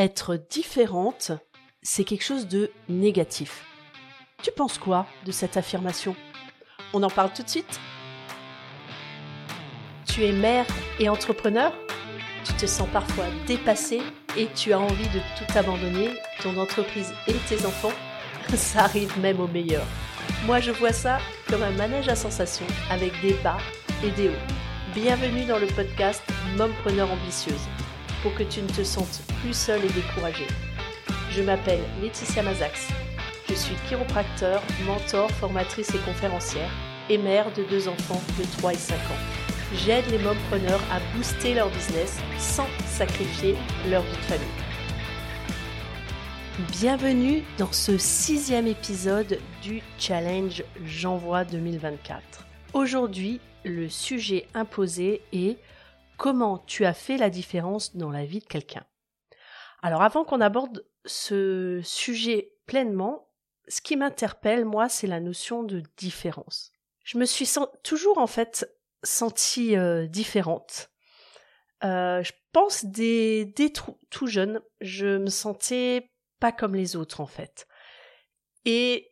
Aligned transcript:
être 0.00 0.36
différente, 0.50 1.32
c'est 1.82 2.04
quelque 2.04 2.24
chose 2.24 2.48
de 2.48 2.70
négatif. 2.88 3.64
Tu 4.42 4.50
penses 4.50 4.78
quoi 4.78 5.06
de 5.26 5.32
cette 5.32 5.56
affirmation? 5.56 6.16
On 6.92 7.02
en 7.02 7.10
parle 7.10 7.32
tout 7.32 7.42
de 7.42 7.48
suite 7.48 7.78
Tu 10.06 10.24
es 10.24 10.32
mère 10.32 10.66
et 10.98 11.08
entrepreneur? 11.08 11.72
Tu 12.44 12.54
te 12.54 12.66
sens 12.66 12.88
parfois 12.90 13.26
dépassée 13.46 14.00
et 14.36 14.48
tu 14.54 14.72
as 14.72 14.80
envie 14.80 15.08
de 15.08 15.20
tout 15.38 15.58
abandonner, 15.58 16.10
ton 16.42 16.56
entreprise 16.56 17.12
et 17.28 17.34
tes 17.48 17.66
enfants? 17.66 17.92
Ça 18.56 18.84
arrive 18.84 19.16
même 19.20 19.38
au 19.38 19.46
meilleur. 19.46 19.84
Moi 20.46 20.60
je 20.60 20.70
vois 20.70 20.92
ça 20.92 21.18
comme 21.48 21.62
un 21.62 21.72
manège 21.72 22.08
à 22.08 22.16
sensations 22.16 22.66
avec 22.90 23.12
des 23.20 23.34
bas 23.44 23.58
et 24.02 24.10
des 24.12 24.28
hauts. 24.28 24.94
Bienvenue 24.94 25.44
dans 25.44 25.58
le 25.58 25.66
podcast 25.66 26.22
Mompreneur 26.56 27.12
ambitieuse 27.12 27.68
pour 28.22 28.34
que 28.34 28.42
tu 28.42 28.60
ne 28.62 28.68
te 28.68 28.84
sentes 28.84 29.22
plus 29.40 29.54
seule 29.54 29.84
et 29.84 29.88
découragée. 29.88 30.46
Je 31.30 31.42
m'appelle 31.42 31.80
Laetitia 32.02 32.42
Mazax. 32.42 32.88
Je 33.48 33.54
suis 33.54 33.74
chiropracteur, 33.88 34.62
mentor, 34.86 35.30
formatrice 35.32 35.94
et 35.94 35.98
conférencière 35.98 36.70
et 37.08 37.18
mère 37.18 37.52
de 37.52 37.64
deux 37.64 37.88
enfants 37.88 38.20
de 38.38 38.44
3 38.58 38.72
et 38.72 38.76
5 38.76 38.94
ans. 38.94 39.40
J'aide 39.74 40.06
les 40.10 40.18
mompreneurs 40.18 40.80
à 40.92 41.00
booster 41.16 41.54
leur 41.54 41.70
business 41.70 42.18
sans 42.38 42.66
sacrifier 42.86 43.54
leur 43.88 44.02
vie 44.02 44.16
de 44.16 44.22
famille. 44.22 44.48
Bienvenue 46.72 47.42
dans 47.58 47.72
ce 47.72 47.96
sixième 47.96 48.66
épisode 48.66 49.38
du 49.62 49.80
Challenge 49.98 50.62
J'envoie 50.84 51.44
2024. 51.44 52.20
Aujourd'hui, 52.74 53.40
le 53.64 53.88
sujet 53.88 54.46
imposé 54.54 55.22
est 55.32 55.56
comment 56.20 56.58
tu 56.58 56.84
as 56.84 56.92
fait 56.92 57.16
la 57.16 57.30
différence 57.30 57.96
dans 57.96 58.10
la 58.10 58.26
vie 58.26 58.40
de 58.40 58.44
quelqu'un. 58.44 58.84
Alors 59.80 60.02
avant 60.02 60.22
qu'on 60.22 60.42
aborde 60.42 60.86
ce 61.06 61.80
sujet 61.82 62.52
pleinement, 62.66 63.30
ce 63.68 63.80
qui 63.80 63.96
m'interpelle, 63.96 64.66
moi, 64.66 64.90
c'est 64.90 65.06
la 65.06 65.20
notion 65.20 65.62
de 65.62 65.82
différence. 65.96 66.72
Je 67.04 67.16
me 67.16 67.24
suis 67.24 67.48
toujours, 67.82 68.18
en 68.18 68.26
fait, 68.26 68.70
sentie 69.02 69.78
euh, 69.78 70.06
différente. 70.06 70.90
Euh, 71.84 72.22
je 72.22 72.32
pense 72.52 72.84
dès, 72.84 73.46
dès 73.46 73.72
tout 74.10 74.26
jeune, 74.26 74.60
je 74.82 75.16
me 75.16 75.30
sentais 75.30 76.10
pas 76.38 76.52
comme 76.52 76.74
les 76.74 76.96
autres, 76.96 77.22
en 77.22 77.26
fait. 77.26 77.66
Et 78.66 79.06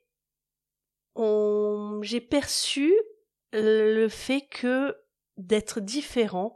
j'ai 2.02 2.20
perçu 2.20 2.94
le 3.54 4.08
fait 4.08 4.42
que 4.42 4.94
d'être 5.38 5.80
différent, 5.80 6.54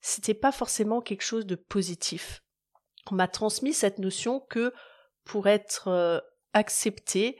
c'était 0.00 0.34
pas 0.34 0.52
forcément 0.52 1.00
quelque 1.00 1.22
chose 1.22 1.46
de 1.46 1.54
positif. 1.54 2.42
On 3.10 3.14
m'a 3.14 3.28
transmis 3.28 3.72
cette 3.72 3.98
notion 3.98 4.40
que 4.40 4.72
pour 5.24 5.46
être 5.48 5.88
euh, 5.88 6.20
accepté, 6.52 7.38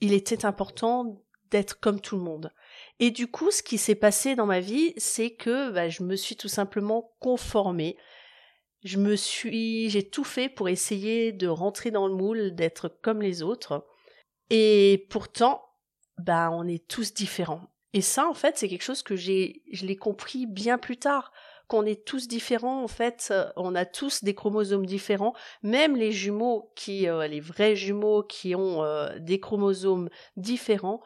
il 0.00 0.12
était 0.12 0.44
important 0.44 1.24
d'être 1.50 1.80
comme 1.80 2.00
tout 2.00 2.16
le 2.16 2.22
monde. 2.22 2.52
Et 3.00 3.10
du 3.10 3.26
coup, 3.26 3.50
ce 3.50 3.62
qui 3.62 3.78
s'est 3.78 3.94
passé 3.94 4.36
dans 4.36 4.46
ma 4.46 4.60
vie, 4.60 4.92
c'est 4.96 5.34
que 5.34 5.70
bah, 5.70 5.88
je 5.88 6.02
me 6.02 6.16
suis 6.16 6.36
tout 6.36 6.48
simplement 6.48 7.14
conformée. 7.20 7.96
Je 8.84 8.98
me 8.98 9.16
suis, 9.16 9.90
j'ai 9.90 10.08
tout 10.08 10.24
fait 10.24 10.48
pour 10.48 10.68
essayer 10.68 11.32
de 11.32 11.48
rentrer 11.48 11.90
dans 11.90 12.06
le 12.06 12.14
moule, 12.14 12.54
d'être 12.54 12.88
comme 12.88 13.22
les 13.22 13.42
autres. 13.42 13.86
Et 14.50 15.06
pourtant, 15.10 15.64
bah, 16.18 16.50
on 16.52 16.66
est 16.66 16.86
tous 16.86 17.14
différents. 17.14 17.68
Et 17.92 18.02
ça, 18.02 18.28
en 18.28 18.34
fait, 18.34 18.58
c'est 18.58 18.68
quelque 18.68 18.82
chose 18.82 19.02
que 19.02 19.16
j'ai, 19.16 19.62
je 19.72 19.86
l'ai 19.86 19.96
compris 19.96 20.46
bien 20.46 20.78
plus 20.78 20.98
tard 20.98 21.32
qu'on 21.68 21.84
est 21.84 22.04
tous 22.04 22.26
différents 22.26 22.82
en 22.82 22.88
fait, 22.88 23.28
euh, 23.30 23.46
on 23.56 23.74
a 23.74 23.84
tous 23.84 24.24
des 24.24 24.34
chromosomes 24.34 24.86
différents, 24.86 25.34
même 25.62 25.96
les 25.96 26.12
jumeaux 26.12 26.72
qui 26.74 27.08
euh, 27.08 27.28
les 27.28 27.40
vrais 27.40 27.76
jumeaux 27.76 28.22
qui 28.22 28.54
ont 28.54 28.82
euh, 28.82 29.18
des 29.18 29.38
chromosomes 29.38 30.08
différents, 30.36 31.00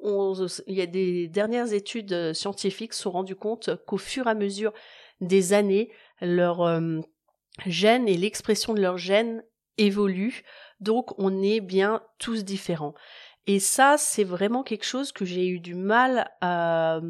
il 0.00 0.74
y 0.74 0.80
a 0.80 0.86
des 0.86 1.26
dernières 1.26 1.72
études 1.72 2.32
scientifiques 2.32 2.94
se 2.94 3.02
sont 3.02 3.10
rendues 3.10 3.34
compte 3.34 3.70
qu'au 3.84 3.96
fur 3.96 4.28
et 4.28 4.30
à 4.30 4.34
mesure 4.34 4.72
des 5.20 5.52
années, 5.54 5.90
leur 6.20 6.80
gènes 7.66 8.06
et 8.06 8.16
l'expression 8.16 8.74
de 8.74 8.80
leurs 8.80 8.98
gènes 8.98 9.42
évoluent, 9.76 10.44
donc 10.78 11.18
on 11.18 11.42
est 11.42 11.60
bien 11.60 12.00
tous 12.18 12.44
différents. 12.44 12.94
Et 13.50 13.60
ça, 13.60 13.96
c'est 13.96 14.24
vraiment 14.24 14.62
quelque 14.62 14.84
chose 14.84 15.10
que 15.10 15.24
j'ai 15.24 15.48
eu 15.48 15.58
du 15.58 15.74
mal 15.74 16.30
à, 16.42 17.00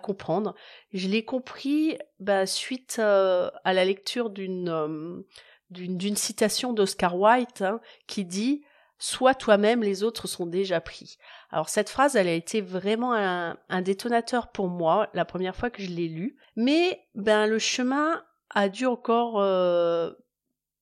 comprendre. 0.00 0.54
Je 0.92 1.08
l'ai 1.08 1.24
compris 1.24 1.98
bah, 2.20 2.46
suite 2.46 2.98
euh, 3.00 3.50
à 3.64 3.72
la 3.72 3.84
lecture 3.84 4.30
d'une 4.30 4.68
euh, 4.68 6.14
citation 6.14 6.72
d'Oscar 6.72 7.18
Wilde 7.18 7.62
hein, 7.62 7.80
qui 8.06 8.24
dit 8.24 8.62
Sois 9.00 9.34
toi-même, 9.34 9.82
les 9.82 10.04
autres 10.04 10.28
sont 10.28 10.46
déjà 10.46 10.80
pris. 10.80 11.18
Alors 11.50 11.68
cette 11.68 11.90
phrase, 11.90 12.14
elle 12.14 12.28
a 12.28 12.32
été 12.32 12.60
vraiment 12.60 13.12
un, 13.12 13.58
un 13.68 13.82
détonateur 13.82 14.52
pour 14.52 14.68
moi 14.68 15.08
la 15.14 15.24
première 15.24 15.56
fois 15.56 15.68
que 15.68 15.82
je 15.82 15.90
l'ai 15.90 16.08
lue, 16.08 16.36
mais 16.54 17.08
ben 17.16 17.48
le 17.48 17.58
chemin 17.58 18.22
a 18.50 18.68
dû 18.68 18.86
encore 18.86 19.40
euh, 19.40 20.12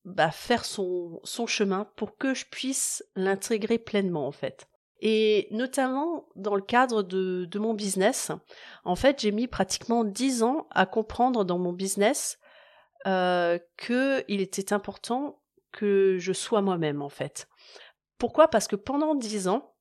bah, 0.05 0.29
faire 0.29 0.63
son, 0.63 1.19
son 1.23 1.47
chemin 1.47 1.87
pour 1.95 2.17
que 2.17 2.35
je 2.35 2.45
puisse 2.45 3.03
l'intégrer 3.15 3.79
pleinement 3.79 4.27
en 4.27 4.31
fait. 4.31 4.67
Et 4.99 5.47
notamment 5.51 6.27
dans 6.35 6.55
le 6.55 6.61
cadre 6.61 7.03
de, 7.03 7.59
mon 7.59 7.73
business, 7.73 8.31
en 8.83 8.95
fait, 8.95 9.21
j'ai 9.21 9.31
mis 9.31 9.47
pratiquement 9.47 10.03
dix 10.03 10.43
ans 10.43 10.67
à 10.71 10.85
comprendre 10.85 11.45
dans 11.45 11.59
mon 11.59 11.73
business 11.73 12.39
euh, 13.05 13.59
qu'il 13.77 14.41
était 14.41 14.73
important 14.73 15.39
que 15.71 16.17
je 16.19 16.33
sois 16.33 16.61
moi-même, 16.61 17.01
en 17.01 17.09
fait. 17.09 17.47
Pourquoi? 18.17 18.47
Parce 18.47 18.67
que 18.67 18.75
pendant 18.75 19.13
dix 19.13 19.47
ans, 19.47 19.75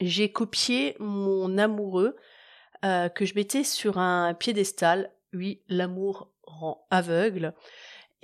j'ai 0.00 0.32
copié 0.32 0.96
mon 0.98 1.56
amoureux 1.56 2.16
euh, 2.84 3.08
que 3.08 3.24
je 3.24 3.34
mettais 3.34 3.64
sur 3.64 3.98
un 3.98 4.34
piédestal. 4.34 5.12
Oui, 5.32 5.62
l'amour 5.68 6.32
rend 6.42 6.86
aveugle 6.90 7.54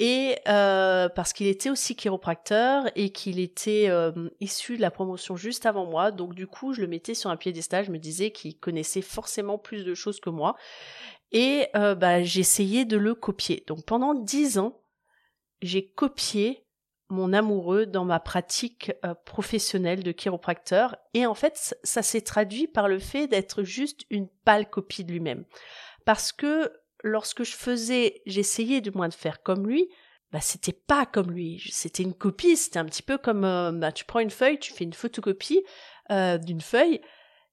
et 0.03 0.39
euh, 0.49 1.11
parce 1.11 1.35
qu'il 1.35 1.47
était 1.47 1.69
aussi 1.69 1.95
chiropracteur 1.95 2.91
et 2.97 3.11
qu'il 3.11 3.39
était 3.39 3.91
euh, 3.91 4.31
issu 4.41 4.79
de 4.79 4.81
la 4.81 4.91
promotion 4.91 5.37
juste 5.37 5.67
avant 5.67 5.85
moi, 5.85 6.11
donc 6.11 6.35
du 6.35 6.47
coup 6.47 6.73
je 6.73 6.81
le 6.81 6.87
mettais 6.87 7.13
sur 7.13 7.29
un 7.29 7.37
piédestal, 7.37 7.85
je 7.85 7.91
me 7.91 7.99
disais 7.99 8.31
qu'il 8.31 8.59
connaissait 8.59 9.03
forcément 9.03 9.59
plus 9.59 9.85
de 9.85 9.93
choses 9.93 10.19
que 10.19 10.31
moi, 10.31 10.57
et 11.33 11.69
euh, 11.77 11.95
bah, 11.95 12.25
j'essayais 12.25 12.87
de 12.87 12.97
le 12.97 13.15
copier. 13.15 13.63
Donc 13.67 13.85
pendant 13.85 14.15
dix 14.15 14.59
ans, 14.59 14.81
j'ai 15.61 15.87
copié 15.87 16.67
mon 17.11 17.35
amoureux 17.35 17.85
dans 17.85 18.07
ma 18.07 18.21
pratique 18.21 18.93
professionnelle 19.27 20.03
de 20.03 20.13
chiropracteur, 20.13 20.97
et 21.13 21.27
en 21.27 21.35
fait 21.35 21.77
ça 21.83 22.01
s'est 22.01 22.23
traduit 22.23 22.69
par 22.69 22.89
le 22.89 23.01
fait 23.01 23.27
d'être 23.27 23.65
juste 23.65 24.07
une 24.09 24.29
pâle 24.47 24.71
copie 24.71 25.05
de 25.05 25.13
lui-même. 25.13 25.45
Parce 26.07 26.33
que 26.33 26.73
lorsque 27.03 27.45
je 27.45 27.57
faisais, 27.57 28.23
j'essayais 28.27 28.81
du 28.81 28.91
moins 28.91 29.09
de 29.09 29.15
faire 29.15 29.43
comme 29.43 29.67
lui, 29.67 29.89
bah 30.33 30.41
c'était 30.41 30.73
pas 30.73 31.07
comme 31.07 31.31
lui, 31.31 31.63
c'était 31.73 32.03
une 32.03 32.15
copie, 32.15 32.57
c'était 32.57 32.79
un 32.79 32.85
petit 32.85 33.03
peu 33.03 33.19
comme 33.19 33.45
euh, 33.45 33.73
bah, 33.73 33.93
tu 33.93 34.05
prends 34.05 34.21
une 34.21 34.31
feuille, 34.31 34.59
tu 34.59 34.73
fais 34.73 34.85
une 34.85 34.93
photocopie 34.93 35.65
euh, 36.11 36.39
d'une 36.39 36.61
feuille. 36.61 37.01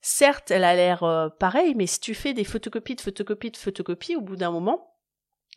Certes, 0.02 0.52
elle 0.52 0.64
a 0.64 0.76
l'air 0.76 1.04
euh, 1.04 1.30
pareille, 1.30 1.74
mais 1.76 1.88
si 1.88 2.00
tu 2.00 2.14
fais 2.14 2.34
des 2.34 2.44
photocopies 2.44 2.96
de 2.96 3.02
photocopies 3.02 3.52
de 3.52 3.58
photocopies, 3.58 4.16
au 4.16 4.22
bout 4.22 4.36
d'un 4.36 4.52
moment, 4.52 4.94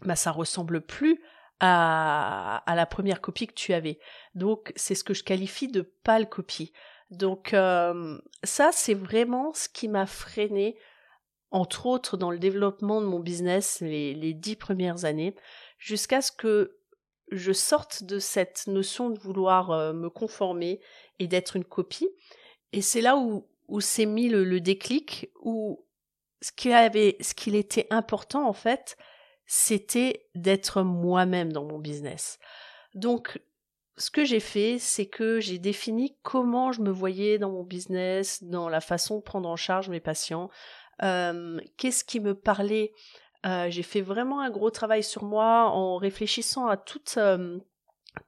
bah 0.02 0.16
ça 0.16 0.30
ressemble 0.30 0.80
plus 0.80 1.20
à, 1.60 2.62
à 2.66 2.74
la 2.74 2.86
première 2.86 3.20
copie 3.20 3.46
que 3.46 3.52
tu 3.54 3.74
avais. 3.74 3.98
Donc 4.34 4.72
c'est 4.76 4.94
ce 4.94 5.04
que 5.04 5.12
je 5.12 5.22
qualifie 5.22 5.68
de 5.68 5.82
pâle 5.82 6.28
copie. 6.28 6.72
Donc 7.10 7.50
ça 7.50 8.70
c'est 8.72 8.94
vraiment 8.94 9.52
ce 9.52 9.68
qui 9.68 9.88
m'a 9.88 10.06
freiné 10.06 10.78
entre 11.50 11.86
autres 11.86 12.16
dans 12.16 12.30
le 12.30 12.38
développement 12.38 13.00
de 13.00 13.06
mon 13.06 13.18
business 13.18 13.80
les, 13.80 14.34
dix 14.34 14.56
premières 14.56 15.04
années, 15.04 15.34
jusqu'à 15.78 16.22
ce 16.22 16.32
que 16.32 16.78
je 17.30 17.52
sorte 17.52 18.04
de 18.04 18.18
cette 18.18 18.66
notion 18.66 19.10
de 19.10 19.18
vouloir 19.18 19.70
euh, 19.70 19.92
me 19.92 20.10
conformer 20.10 20.80
et 21.18 21.28
d'être 21.28 21.56
une 21.56 21.64
copie. 21.64 22.08
Et 22.72 22.82
c'est 22.82 23.00
là 23.00 23.16
où, 23.16 23.46
s'est 23.80 24.06
mis 24.06 24.28
le, 24.28 24.60
déclic, 24.60 25.30
où 25.40 25.84
ce 26.40 26.50
ce 26.50 27.34
qu'il 27.34 27.54
était 27.54 27.86
important 27.90 28.48
en 28.48 28.52
fait, 28.52 28.96
c'était 29.46 30.28
d'être 30.34 30.82
moi-même 30.82 31.52
dans 31.52 31.64
mon 31.64 31.78
business. 31.78 32.38
Donc, 32.94 33.40
ce 33.96 34.10
que 34.10 34.24
j'ai 34.24 34.40
fait, 34.40 34.78
c'est 34.78 35.06
que 35.06 35.40
j'ai 35.40 35.58
défini 35.58 36.16
comment 36.22 36.72
je 36.72 36.80
me 36.80 36.90
voyais 36.90 37.38
dans 37.38 37.50
mon 37.50 37.64
business, 37.64 38.42
dans 38.42 38.68
la 38.68 38.80
façon 38.80 39.18
de 39.18 39.22
prendre 39.22 39.48
en 39.48 39.56
charge 39.56 39.88
mes 39.88 40.00
patients, 40.00 40.50
qu'est-ce 41.00 42.04
qui 42.04 42.20
me 42.20 42.34
parlait? 42.34 42.92
J'ai 43.44 43.82
fait 43.82 44.02
vraiment 44.02 44.40
un 44.40 44.50
gros 44.50 44.70
travail 44.70 45.02
sur 45.02 45.24
moi 45.24 45.70
en 45.70 45.96
réfléchissant 45.96 46.66
à 46.66 46.76
toutes, 46.76 47.18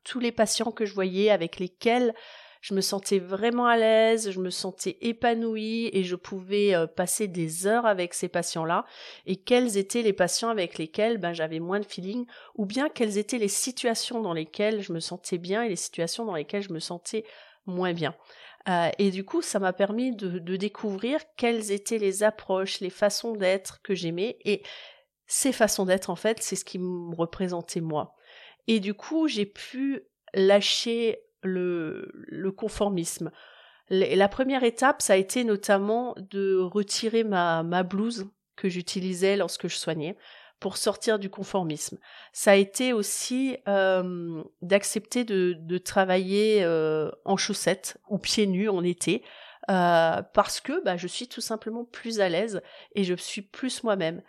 tous 0.04 0.20
les 0.20 0.32
patients 0.32 0.72
que 0.72 0.86
je 0.86 0.94
voyais 0.94 1.30
avec 1.30 1.58
lesquels 1.58 2.14
je 2.62 2.74
me 2.74 2.80
sentais 2.80 3.18
vraiment 3.18 3.66
à 3.66 3.76
l'aise, 3.76 4.30
je 4.30 4.38
me 4.38 4.48
sentais 4.48 4.96
épanouie 5.00 5.90
et 5.92 6.04
je 6.04 6.14
pouvais 6.14 6.74
euh, 6.74 6.86
passer 6.86 7.26
des 7.26 7.66
heures 7.66 7.86
avec 7.86 8.14
ces 8.14 8.28
patients-là 8.28 8.86
et 9.26 9.36
quels 9.36 9.76
étaient 9.76 10.02
les 10.02 10.12
patients 10.12 10.48
avec 10.48 10.78
lesquels 10.78 11.18
ben, 11.18 11.32
j'avais 11.32 11.58
moins 11.58 11.80
de 11.80 11.84
feeling 11.84 12.24
ou 12.54 12.64
bien 12.64 12.88
quelles 12.88 13.18
étaient 13.18 13.38
les 13.38 13.48
situations 13.48 14.20
dans 14.20 14.32
lesquelles 14.32 14.80
je 14.80 14.92
me 14.92 15.00
sentais 15.00 15.38
bien 15.38 15.64
et 15.64 15.68
les 15.68 15.76
situations 15.76 16.24
dans 16.24 16.36
lesquelles 16.36 16.62
je 16.62 16.72
me 16.72 16.78
sentais 16.78 17.24
moins 17.66 17.92
bien? 17.92 18.14
Euh, 18.68 18.90
et 18.98 19.10
du 19.10 19.24
coup, 19.24 19.42
ça 19.42 19.58
m'a 19.58 19.72
permis 19.72 20.14
de, 20.14 20.38
découvrir 20.56 21.20
quelles 21.36 21.72
étaient 21.72 21.98
les 21.98 22.22
approches, 22.22 22.80
les 22.80 22.90
façons 22.90 23.32
d'être 23.32 23.82
que 23.82 23.94
j'aimais. 23.94 24.38
Et 24.44 24.62
ces 25.26 25.52
façons 25.52 25.84
d'être, 25.84 26.10
en 26.10 26.16
fait, 26.16 26.42
c'est 26.42 26.56
ce 26.56 26.64
qui 26.64 26.78
me 26.78 27.14
représentait 27.14 27.80
moi. 27.80 28.14
Et 28.68 28.80
du 28.80 28.94
coup, 28.94 29.28
j'ai 29.28 29.46
pu 29.46 30.02
lâcher 30.34 31.18
le, 31.42 32.10
le 32.12 32.52
conformisme. 32.52 33.30
La 33.90 34.28
première 34.28 34.62
étape, 34.62 35.02
ça 35.02 35.14
a 35.14 35.16
été 35.16 35.44
notamment 35.44 36.14
de 36.16 36.56
retirer 36.56 37.24
ma, 37.24 37.62
ma 37.62 37.82
blouse 37.82 38.30
que 38.56 38.68
j'utilisais 38.68 39.36
lorsque 39.36 39.68
je 39.68 39.76
soignais 39.76 40.16
pour 40.62 40.76
sortir 40.76 41.18
du 41.18 41.28
conformisme. 41.28 41.98
Ça 42.32 42.52
a 42.52 42.54
été 42.54 42.92
aussi 42.92 43.56
euh, 43.66 44.44
d'accepter 44.62 45.24
de, 45.24 45.78
travailler 45.78 46.62
euh, 46.62 47.10
en 47.24 47.36
chaussettes 47.36 47.98
ou 48.08 48.16
pieds 48.16 48.46
nus 48.46 48.68
en 48.68 48.84
été 48.84 49.24
euh, 49.70 50.22
parce 50.22 50.60
que 50.60 50.80
bah, 50.84 50.96
je 50.96 51.08
suis 51.08 51.26
tout 51.26 51.40
simplement 51.40 51.84
plus 51.84 52.20
à 52.20 52.28
l'aise 52.28 52.62
et 52.94 53.02
je 53.02 53.14
suis 53.14 53.42
plus 53.42 53.82
moi-même. 53.82 54.22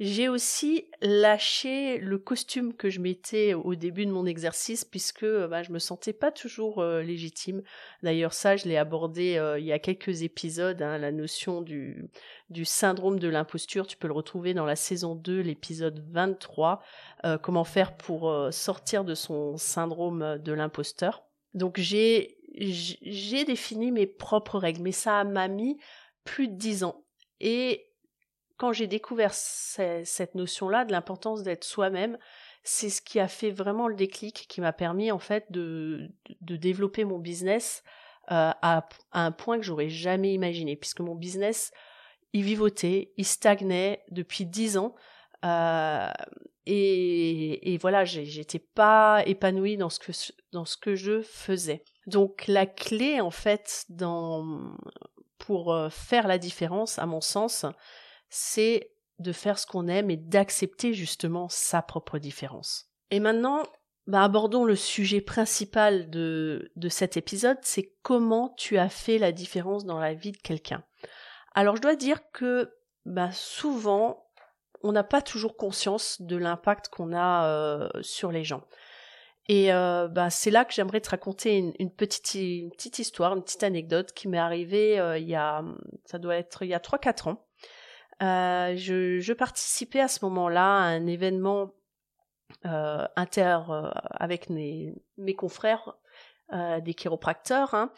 J'ai 0.00 0.28
aussi 0.28 0.90
lâché 1.00 1.98
le 1.98 2.18
costume 2.18 2.74
que 2.74 2.90
je 2.90 2.98
mettais 2.98 3.54
au 3.54 3.76
début 3.76 4.06
de 4.06 4.10
mon 4.10 4.26
exercice 4.26 4.84
puisque 4.84 5.24
bah, 5.24 5.62
je 5.62 5.70
me 5.70 5.78
sentais 5.78 6.12
pas 6.12 6.32
toujours 6.32 6.80
euh, 6.80 7.00
légitime. 7.00 7.62
D'ailleurs 8.02 8.32
ça 8.32 8.56
je 8.56 8.64
l'ai 8.64 8.76
abordé 8.76 9.36
euh, 9.36 9.56
il 9.56 9.64
y 9.64 9.70
a 9.70 9.78
quelques 9.78 10.22
épisodes, 10.22 10.82
hein, 10.82 10.98
la 10.98 11.12
notion 11.12 11.62
du, 11.62 12.10
du 12.50 12.64
syndrome 12.64 13.20
de 13.20 13.28
l'imposture. 13.28 13.86
Tu 13.86 13.96
peux 13.96 14.08
le 14.08 14.14
retrouver 14.14 14.52
dans 14.52 14.66
la 14.66 14.74
saison 14.74 15.14
2, 15.14 15.40
l'épisode 15.40 16.04
23, 16.10 16.82
euh, 17.24 17.38
comment 17.38 17.64
faire 17.64 17.96
pour 17.96 18.52
sortir 18.52 19.04
de 19.04 19.14
son 19.14 19.56
syndrome 19.56 20.38
de 20.38 20.52
l'imposteur. 20.52 21.22
Donc 21.54 21.78
j'ai 21.78 22.36
j'ai 22.56 23.44
défini 23.44 23.92
mes 23.92 24.06
propres 24.06 24.58
règles, 24.58 24.82
mais 24.82 24.92
ça 24.92 25.22
m'a 25.22 25.46
mis 25.46 25.78
plus 26.24 26.48
de 26.48 26.54
dix 26.54 26.82
ans. 26.82 27.04
Et 27.40 27.93
quand 28.56 28.72
j'ai 28.72 28.86
découvert 28.86 29.34
cette 29.34 30.34
notion-là 30.34 30.84
de 30.84 30.92
l'importance 30.92 31.42
d'être 31.42 31.64
soi-même, 31.64 32.18
c'est 32.62 32.90
ce 32.90 33.02
qui 33.02 33.20
a 33.20 33.28
fait 33.28 33.50
vraiment 33.50 33.88
le 33.88 33.94
déclic, 33.94 34.46
qui 34.48 34.60
m'a 34.60 34.72
permis 34.72 35.10
en 35.10 35.18
fait 35.18 35.46
de, 35.50 36.08
de 36.40 36.56
développer 36.56 37.04
mon 37.04 37.18
business 37.18 37.82
euh, 38.30 38.52
à, 38.62 38.88
un 39.12 39.32
point 39.32 39.58
que 39.58 39.64
j'aurais 39.64 39.90
jamais 39.90 40.32
imaginé, 40.32 40.76
puisque 40.76 41.00
mon 41.00 41.14
business, 41.14 41.72
il 42.32 42.42
vivotait, 42.42 43.12
il 43.16 43.26
stagnait 43.26 44.02
depuis 44.10 44.46
dix 44.46 44.78
ans. 44.78 44.94
Euh, 45.44 46.08
et, 46.64 47.74
et, 47.74 47.76
voilà, 47.76 48.06
j'étais 48.06 48.58
pas 48.58 49.22
épanouie 49.26 49.76
dans 49.76 49.90
ce 49.90 49.98
que 49.98 50.12
dans 50.52 50.64
ce 50.64 50.78
que 50.78 50.94
je 50.94 51.20
faisais. 51.20 51.84
Donc 52.06 52.46
la 52.46 52.64
clé 52.64 53.20
en 53.20 53.30
fait 53.30 53.84
dans 53.90 54.74
pour 55.36 55.74
euh, 55.74 55.90
faire 55.90 56.26
la 56.26 56.38
différence, 56.38 56.98
à 56.98 57.04
mon 57.04 57.20
sens, 57.20 57.66
c'est 58.34 58.90
de 59.20 59.30
faire 59.30 59.60
ce 59.60 59.66
qu'on 59.66 59.86
aime 59.86 60.10
et 60.10 60.16
d'accepter 60.16 60.92
justement 60.92 61.48
sa 61.48 61.82
propre 61.82 62.18
différence. 62.18 62.90
Et 63.12 63.20
maintenant, 63.20 63.62
bah, 64.08 64.24
abordons 64.24 64.64
le 64.64 64.74
sujet 64.74 65.20
principal 65.20 66.10
de, 66.10 66.72
de 66.74 66.88
cet 66.88 67.16
épisode, 67.16 67.58
c'est 67.62 67.94
comment 68.02 68.52
tu 68.58 68.76
as 68.76 68.88
fait 68.88 69.18
la 69.18 69.30
différence 69.30 69.84
dans 69.84 70.00
la 70.00 70.14
vie 70.14 70.32
de 70.32 70.36
quelqu'un. 70.38 70.82
Alors 71.54 71.76
je 71.76 71.82
dois 71.82 71.94
dire 71.94 72.28
que 72.32 72.74
bah, 73.06 73.30
souvent, 73.30 74.26
on 74.82 74.90
n'a 74.90 75.04
pas 75.04 75.22
toujours 75.22 75.56
conscience 75.56 76.20
de 76.20 76.36
l'impact 76.36 76.88
qu'on 76.88 77.12
a 77.12 77.46
euh, 77.46 77.88
sur 78.02 78.32
les 78.32 78.42
gens. 78.42 78.64
Et 79.46 79.72
euh, 79.72 80.08
bah, 80.08 80.30
c'est 80.30 80.50
là 80.50 80.64
que 80.64 80.72
j'aimerais 80.72 81.00
te 81.00 81.10
raconter 81.10 81.72
une, 81.78 81.90
petite, 81.90 82.32
petite 82.72 82.98
histoire, 82.98 83.36
une 83.36 83.42
petite 83.42 83.62
anecdote 83.62 84.12
qui 84.12 84.26
m'est 84.26 84.38
arrivée 84.38 84.98
euh, 84.98 85.18
il 85.18 85.28
y 85.28 85.34
a, 85.34 85.62
ça 86.06 86.18
doit 86.18 86.36
être 86.36 86.62
il 86.62 86.68
y 86.70 86.74
a 86.74 86.78
3-4 86.78 87.28
ans. 87.28 87.46
Euh, 88.22 88.74
je, 88.76 89.32
participais 89.32 90.00
à 90.00 90.08
ce 90.08 90.24
moment-là 90.24 90.78
à 90.78 90.84
un 90.84 91.06
événement 91.06 91.72
euh, 92.66 93.06
inter 93.16 93.58
euh, 93.68 93.90
avec 94.10 94.50
mes, 94.50 94.94
confrères 95.36 95.94
des 96.82 96.94
chiropracteurs 96.94 97.74
hein, 97.74 97.90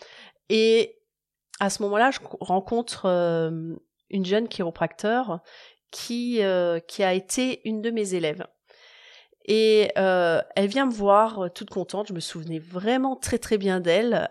et 0.48 0.98
à 1.60 1.68
ce 1.68 1.82
moment-là, 1.82 2.10
je 2.10 2.20
rencontre 2.40 3.06
une 4.08 4.24
jeune 4.24 4.48
chiropracteur 4.48 5.40
qui 5.90 6.40
qui 6.86 7.02
a 7.02 7.12
été 7.12 7.68
une 7.68 7.82
de 7.82 7.90
mes 7.90 8.14
élèves. 8.14 8.46
Et 9.46 9.90
elle 9.96 10.66
vient 10.68 10.86
me 10.86 10.92
voir 10.92 11.52
toute 11.52 11.70
contente. 11.70 12.08
Je 12.08 12.12
me 12.12 12.20
souvenais 12.20 12.60
vraiment 12.60 13.16
très 13.16 13.38
très 13.38 13.58
bien 13.58 13.80
d'elle. 13.80 14.28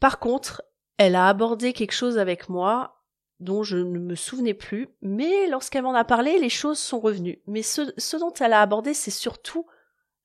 par 0.00 0.18
contre, 0.18 0.62
elle 0.98 1.14
a 1.14 1.28
abordé 1.28 1.72
quelque 1.72 1.92
chose 1.92 2.18
avec 2.18 2.48
moi 2.48 2.99
dont 3.40 3.62
je 3.62 3.78
ne 3.78 3.98
me 3.98 4.14
souvenais 4.14 4.54
plus, 4.54 4.88
mais 5.00 5.48
lorsqu'elle 5.48 5.82
m'en 5.82 5.94
a 5.94 6.04
parlé, 6.04 6.38
les 6.38 6.50
choses 6.50 6.78
sont 6.78 7.00
revenues. 7.00 7.42
Mais 7.46 7.62
ce, 7.62 8.16
dont 8.18 8.32
elle 8.38 8.52
a 8.52 8.60
abordé, 8.60 8.94
c'est 8.94 9.10
surtout 9.10 9.66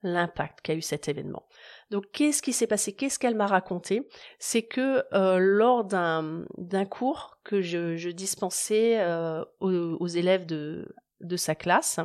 l'impact 0.04 0.60
qu'a 0.62 0.76
eu 0.76 0.82
cet 0.82 1.08
événement. 1.08 1.48
Donc 1.90 2.12
qu'est-ce 2.12 2.42
qui 2.42 2.54
s'est 2.54 2.68
passé? 2.68 2.94
Qu'est-ce 2.94 3.18
qu'elle 3.18 3.36
m'a 3.36 3.48
raconté? 3.48 4.08
C'est 4.38 4.64
que 4.64 5.04
euh, 5.14 5.38
lors 5.40 5.86
d'un 5.86 6.46
d'un-cours 6.58 7.40
que 7.44 7.62
je, 7.62 8.10
dispensais 8.10 9.00
euh, 9.00 9.44
aux, 9.62 10.08
élèves 10.08 10.46
de, 10.46 10.86
sa 11.38 11.56
classe, 11.56 12.00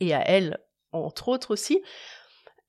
et 0.00 0.14
à 0.14 0.22
elle, 0.26 0.58
entre 0.92 1.28
autres 1.28 1.52
aussi, 1.52 1.82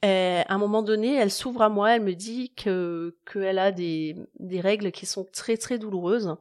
à 0.03 0.53
un 0.53 0.57
moment 0.57 0.83
donné, 0.83 1.15
elle 1.15 1.31
s'ouvre 1.31 1.61
à 1.61 1.69
moi, 1.69 1.95
elle 1.95 2.03
me 2.03 2.13
dit 2.13 2.53
que 2.53 3.17
qu'elle 3.31 3.57
a 3.57 3.71
des 3.71 4.27
règles 4.59 4.91
qui 4.91 5.05
sont 5.05 5.25
très 5.33 5.57
très 5.57 5.79
douloureuses 5.79 6.35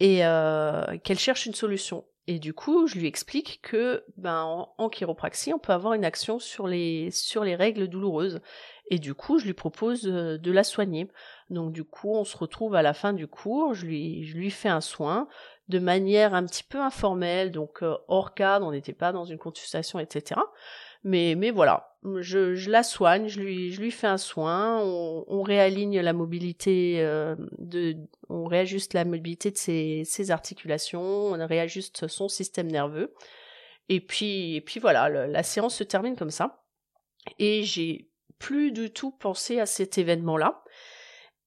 et 0.00 0.24
euh, 0.24 0.98
qu'elle 1.04 1.18
cherche 1.18 1.46
une 1.46 1.54
solution. 1.54 2.04
Et 2.26 2.38
du 2.38 2.54
coup, 2.54 2.86
je 2.86 2.98
lui 2.98 3.06
explique 3.06 3.60
que 3.62 4.04
ben 4.16 4.66
en, 4.78 4.88
chiropraxie, 4.88 5.52
on 5.52 5.58
peut 5.58 5.72
avoir 5.72 5.94
une 5.94 6.04
action 6.04 6.38
sur 6.38 6.66
les 6.66 7.10
sur 7.10 7.44
les 7.44 7.56
règles 7.56 7.88
douloureuses. 7.88 8.40
Et 8.90 8.98
du 8.98 9.14
coup, 9.14 9.38
je 9.38 9.46
lui 9.46 9.54
propose 9.54 10.06
euh, 10.06 10.38
de 10.38 10.52
la 10.52 10.64
soigner. 10.64 11.08
Donc 11.48 11.72
du 11.72 11.84
coup, 11.84 12.14
on 12.14 12.24
se 12.24 12.36
retrouve 12.36 12.74
à 12.74 12.82
la 12.82 12.94
fin 12.94 13.12
du 13.12 13.26
cours, 13.26 13.74
je 13.74 13.86
lui 13.86 14.24
je 14.24 14.36
lui 14.36 14.50
fais 14.50 14.68
un 14.68 14.80
soin 14.80 15.28
de 15.68 15.78
manière 15.78 16.34
un 16.34 16.44
petit 16.44 16.64
peu 16.64 16.78
informelle, 16.80 17.52
donc 17.52 17.82
euh, 17.82 17.96
hors 18.08 18.34
cadre, 18.34 18.66
on 18.66 18.72
n'était 18.72 18.92
pas 18.92 19.12
dans 19.12 19.24
une 19.24 19.38
consultation, 19.38 19.98
etc. 20.00 20.40
Mais, 21.04 21.34
mais 21.36 21.50
voilà, 21.50 21.89
je, 22.20 22.54
je, 22.54 22.70
la 22.70 22.82
soigne, 22.82 23.28
je 23.28 23.40
lui, 23.40 23.72
je 23.72 23.80
lui 23.80 23.90
fais 23.90 24.06
un 24.06 24.18
soin, 24.18 24.80
on, 24.82 25.24
on 25.28 25.42
réaligne 25.42 26.00
la 26.00 26.12
mobilité 26.12 26.96
euh, 27.00 27.36
de, 27.58 27.96
on 28.28 28.44
réajuste 28.44 28.94
la 28.94 29.04
mobilité 29.04 29.50
de 29.50 29.58
ses, 29.58 30.02
ses, 30.04 30.30
articulations, 30.30 31.02
on 31.02 31.46
réajuste 31.46 32.08
son 32.08 32.28
système 32.28 32.70
nerveux. 32.70 33.14
Et 33.88 34.00
puis, 34.00 34.56
et 34.56 34.60
puis 34.60 34.80
voilà, 34.80 35.08
la 35.08 35.42
séance 35.42 35.76
se 35.76 35.84
termine 35.84 36.16
comme 36.16 36.30
ça. 36.30 36.62
Et 37.38 37.64
j'ai 37.64 38.08
plus 38.38 38.72
du 38.72 38.90
tout 38.90 39.10
pensé 39.10 39.60
à 39.60 39.66
cet 39.66 39.98
événement-là. 39.98 40.62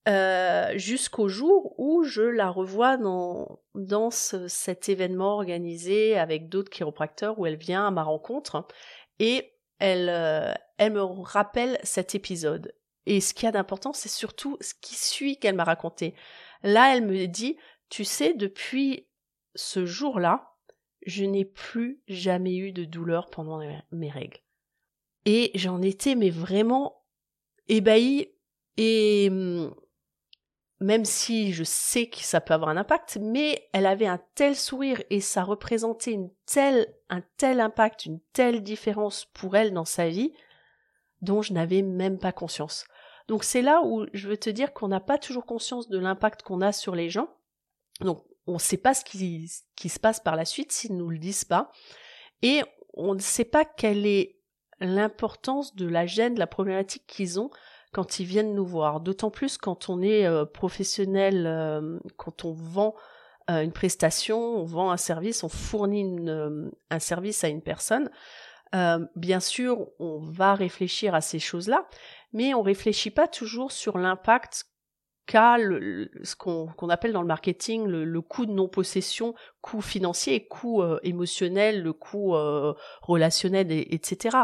Euh, 0.09 0.77
jusqu'au 0.77 1.29
jour 1.29 1.79
où 1.79 2.03
je 2.03 2.21
la 2.21 2.49
revois 2.49 2.97
dans, 2.97 3.61
dans 3.73 4.11
ce, 4.11 4.49
cet 4.49 4.89
événement 4.89 5.35
organisé 5.35 6.17
avec 6.17 6.49
d'autres 6.49 6.69
chiropracteurs 6.69 7.39
où 7.39 7.45
elle 7.45 7.55
vient 7.55 7.87
à 7.87 7.91
ma 7.91 8.03
rencontre 8.03 8.67
et 9.19 9.52
elle, 9.79 10.09
euh, 10.09 10.53
elle 10.77 10.93
me 10.93 11.01
rappelle 11.01 11.79
cet 11.83 12.15
épisode. 12.15 12.73
Et 13.05 13.19
ce 13.21 13.33
qu'il 13.33 13.45
y 13.45 13.49
a 13.49 13.51
d'important, 13.51 13.93
c'est 13.93 14.09
surtout 14.09 14.57
ce 14.61 14.73
qui 14.81 14.95
suit 14.95 15.37
qu'elle 15.37 15.55
m'a 15.55 15.63
raconté. 15.63 16.15
Là, 16.63 16.95
elle 16.95 17.05
me 17.05 17.27
dit, 17.27 17.57
tu 17.89 18.05
sais, 18.05 18.33
depuis 18.33 19.07
ce 19.55 19.85
jour-là, 19.85 20.55
je 21.05 21.25
n'ai 21.25 21.45
plus 21.45 22.01
jamais 22.07 22.55
eu 22.55 22.71
de 22.71 22.85
douleur 22.85 23.29
pendant 23.29 23.61
mes 23.91 24.09
règles. 24.09 24.39
Et 25.25 25.51
j'en 25.55 25.81
étais, 25.81 26.15
mais 26.15 26.29
vraiment 26.29 27.03
ébahie 27.67 28.29
et 28.77 29.27
hum, 29.29 29.73
même 30.83 31.05
si 31.05 31.53
je 31.53 31.63
sais 31.63 32.07
que 32.07 32.17
ça 32.17 32.41
peut 32.41 32.53
avoir 32.53 32.69
un 32.69 32.75
impact, 32.75 33.17
mais 33.21 33.69
elle 33.71 33.85
avait 33.85 34.05
un 34.05 34.19
tel 34.35 34.53
sourire 34.53 35.01
et 35.09 35.21
ça 35.21 35.43
représentait 35.43 36.11
une 36.11 36.29
telle, 36.45 36.93
un 37.09 37.21
tel 37.37 37.61
impact, 37.61 38.05
une 38.05 38.19
telle 38.33 38.61
différence 38.61 39.23
pour 39.33 39.55
elle 39.55 39.73
dans 39.73 39.85
sa 39.85 40.09
vie, 40.09 40.33
dont 41.21 41.41
je 41.41 41.53
n'avais 41.53 41.83
même 41.83 42.19
pas 42.19 42.33
conscience. 42.33 42.85
Donc 43.29 43.45
c'est 43.45 43.61
là 43.61 43.81
où 43.85 44.05
je 44.11 44.27
veux 44.27 44.35
te 44.35 44.49
dire 44.49 44.73
qu'on 44.73 44.89
n'a 44.89 44.99
pas 44.99 45.17
toujours 45.17 45.45
conscience 45.45 45.87
de 45.87 45.97
l'impact 45.97 46.43
qu'on 46.43 46.59
a 46.59 46.73
sur 46.73 46.95
les 46.95 47.09
gens. 47.09 47.29
Donc 48.01 48.25
on 48.45 48.55
ne 48.55 48.59
sait 48.59 48.75
pas 48.75 48.93
ce 48.93 49.05
qui, 49.05 49.49
qui 49.77 49.87
se 49.87 50.01
passe 50.01 50.19
par 50.19 50.35
la 50.35 50.43
suite 50.43 50.73
s'ils 50.73 50.91
ne 50.91 50.97
nous 50.97 51.09
le 51.09 51.17
disent 51.17 51.45
pas. 51.45 51.71
Et 52.41 52.61
on 52.93 53.15
ne 53.15 53.21
sait 53.21 53.45
pas 53.45 53.63
quelle 53.63 54.05
est 54.05 54.35
l'importance 54.81 55.75
de 55.75 55.87
la 55.87 56.05
gêne, 56.05 56.33
de 56.33 56.39
la 56.39 56.47
problématique 56.47 57.07
qu'ils 57.07 57.39
ont 57.39 57.51
quand 57.93 58.19
ils 58.19 58.25
viennent 58.25 58.53
nous 58.53 58.65
voir. 58.65 58.99
D'autant 58.99 59.29
plus 59.29 59.57
quand 59.57 59.89
on 59.89 60.01
est 60.01 60.25
euh, 60.25 60.45
professionnel, 60.45 61.45
euh, 61.47 61.99
quand 62.17 62.43
on 62.43 62.51
vend 62.51 62.95
euh, 63.49 63.61
une 63.61 63.71
prestation, 63.71 64.39
on 64.39 64.65
vend 64.65 64.91
un 64.91 64.97
service, 64.97 65.43
on 65.43 65.49
fournit 65.49 66.25
un 66.89 66.99
service 66.99 67.43
à 67.43 67.47
une 67.47 67.61
personne. 67.61 68.09
bien 69.15 69.39
sûr, 69.39 69.87
on 69.99 70.19
va 70.19 70.55
réfléchir 70.55 71.13
à 71.13 71.21
ces 71.21 71.39
choses-là, 71.39 71.87
mais 72.33 72.53
on 72.55 72.63
réfléchit 72.63 73.11
pas 73.11 73.27
toujours 73.27 73.71
sur 73.71 73.97
l'impact 73.97 74.65
qu'a 75.25 75.57
ce 75.57 76.35
qu'on 76.35 76.89
appelle 76.89 77.13
dans 77.13 77.21
le 77.21 77.27
marketing 77.27 77.85
le, 77.85 78.21
coût 78.21 78.45
de 78.45 78.51
non-possession, 78.51 79.33
coût 79.61 79.81
financier, 79.81 80.47
coût 80.47 80.83
émotionnel, 81.03 81.81
le 81.81 81.93
coût 81.93 82.35
relationnel, 83.01 83.71
etc. 83.71 84.37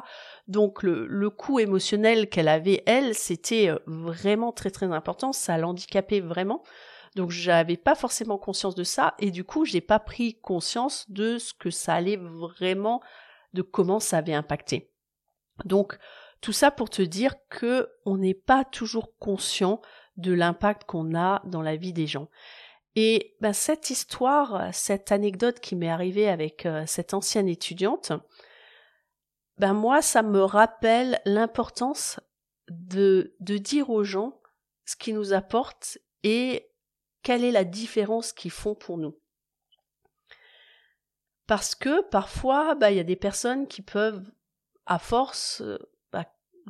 Donc 0.48 0.84
le, 0.84 1.06
le 1.06 1.30
coût 1.30 1.60
émotionnel 1.60 2.30
qu'elle 2.30 2.48
avait, 2.48 2.84
elle, 2.86 3.16
c'était 3.16 3.70
euh, 3.70 3.80
vraiment 3.86 4.52
très 4.52 4.72
très 4.72 4.88
important, 4.88 5.32
ça 5.32 5.58
l'handicapait 5.58 6.20
vraiment. 6.20 6.64
Donc 7.16 7.32
j'avais 7.32 7.78
pas 7.78 7.96
forcément 7.96 8.38
conscience 8.38 8.76
de 8.76 8.84
ça 8.84 9.16
et 9.20 9.32
du 9.32 9.44
coup 9.44 9.66
j'ai 9.66 9.82
pas 9.82 10.00
pris 10.00 10.36
conscience 10.36 11.10
de 11.10 11.38
ce 11.38 11.54
que 11.54 11.70
ça 11.70 11.96
allait 11.96 12.18
vraiment, 12.18 13.02
de 13.54 13.62
comment 13.62 14.00
ça 14.00 14.18
avait 14.18 14.34
impacté. 14.34 14.92
Donc 15.66 15.98
tout 16.42 16.54
ça 16.54 16.72
pour 16.72 16.90
te 16.90 17.02
dire 17.02 17.34
que 17.50 17.90
on 18.06 18.18
n'est 18.18 18.36
pas 18.36 18.64
toujours 18.64 19.18
conscient 19.18 19.82
de 20.20 20.34
l'impact 20.34 20.84
qu'on 20.86 21.16
a 21.16 21.42
dans 21.46 21.62
la 21.62 21.76
vie 21.76 21.94
des 21.94 22.08
gens. 22.08 22.30
Et 22.96 23.36
ben, 23.40 23.54
cette 23.54 23.90
histoire, 23.90 24.74
cette 24.74 25.12
anecdote 25.12 25.60
qui 25.60 25.76
m'est 25.76 25.90
arrivée 25.90 26.28
avec 26.28 26.66
euh, 26.66 26.84
cette 26.86 27.14
ancienne 27.14 27.48
étudiante, 27.48 28.12
ben 29.58 29.74
moi, 29.74 30.02
ça 30.02 30.22
me 30.22 30.44
rappelle 30.44 31.22
l'importance 31.26 32.20
de, 32.70 33.36
de 33.40 33.58
dire 33.58 33.90
aux 33.90 34.04
gens 34.04 34.40
ce 34.86 34.96
qu'ils 34.96 35.16
nous 35.16 35.34
apportent 35.34 35.98
et 36.24 36.72
quelle 37.24 37.44
est 37.44 37.52
la 37.52 37.64
différence 37.64 38.34
qu'ils 38.34 38.52
font 38.52 38.76
pour 38.76 38.98
nous. 38.98 39.18
Parce 41.48 41.76
que 41.76 42.02
parfois, 42.10 42.76
bah, 42.76 42.92
il 42.92 42.98
y 42.98 43.02
a 43.02 43.04
des 43.04 43.16
personnes 43.16 43.68
qui 43.68 43.82
peuvent, 43.82 44.32
à 44.86 45.00
force 45.00 45.62
bah, 45.62 45.78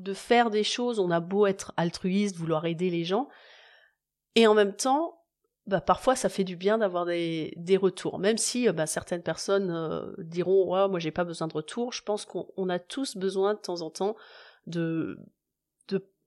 de 0.04 0.14
faire 0.14 0.50
des 0.50 0.64
choses, 0.64 1.00
on 1.00 1.12
a 1.12 1.20
beau 1.20 1.46
être 1.46 1.74
altruiste, 1.78 2.36
vouloir 2.36 2.66
aider 2.66 2.90
les 2.90 3.04
gens, 3.04 3.28
et 4.36 4.48
en 4.48 4.54
même 4.54 4.76
temps, 4.76 5.20
bah, 5.68 5.82
parfois 5.82 6.16
ça 6.16 6.30
fait 6.30 6.44
du 6.44 6.56
bien 6.56 6.80
d'avoir 6.80 7.06
des, 7.06 7.78
retours. 7.80 8.18
Même 8.18 8.38
si 8.38 8.68
euh, 8.68 8.74
bah, 8.74 8.88
certaines 8.88 9.22
personnes 9.22 9.70
euh, 9.70 10.12
diront 10.18 10.66
moi 10.90 11.00
j'ai 11.00 11.12
pas 11.12 11.24
besoin 11.24 11.48
de 11.48 11.54
retour, 11.54 11.94
je 11.94 12.02
pense 12.02 12.26
qu'on 12.26 12.70
a 12.70 12.80
tous 12.80 13.16
besoin 13.18 13.54
de 13.54 13.60
temps 13.60 13.82
en 13.82 13.90
temps 13.90 14.16
de 14.68 15.20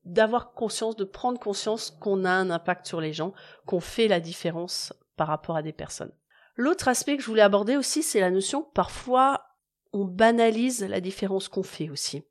d'avoir 0.04 0.52
conscience, 0.52 0.96
de 0.96 1.04
prendre 1.04 1.38
conscience 1.38 1.92
qu'on 1.92 2.24
a 2.24 2.30
un 2.30 2.50
impact 2.50 2.86
sur 2.86 3.00
les 3.00 3.12
gens, 3.12 3.32
qu'on 3.66 3.78
fait 3.78 4.08
la 4.08 4.18
différence 4.18 4.92
par 5.16 5.28
rapport 5.28 5.54
à 5.54 5.62
des 5.62 5.72
personnes. 5.72 6.10
L'autre 6.56 6.88
aspect 6.88 7.16
que 7.16 7.22
je 7.22 7.28
voulais 7.28 7.42
aborder 7.42 7.76
aussi, 7.76 8.02
c'est 8.02 8.18
la 8.18 8.32
notion 8.32 8.62
que 8.62 8.72
parfois 8.72 9.44
on 9.92 10.04
banalise 10.04 10.84
la 10.84 11.00
différence 11.00 11.48
qu'on 11.48 11.62
fait 11.62 11.88
aussi. 11.88 12.24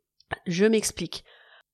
Je 0.45 0.65
m'explique. 0.65 1.23